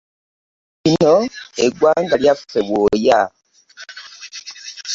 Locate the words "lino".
0.83-1.15